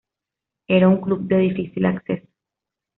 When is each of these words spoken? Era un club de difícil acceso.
Era 0.67 0.89
un 0.89 0.99
club 0.99 1.27
de 1.27 1.37
difícil 1.37 1.85
acceso. 1.85 2.27